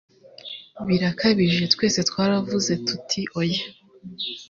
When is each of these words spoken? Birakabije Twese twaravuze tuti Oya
Birakabije 0.87 1.63
Twese 1.73 1.99
twaravuze 2.09 2.71
tuti 2.85 3.21
Oya 3.39 3.63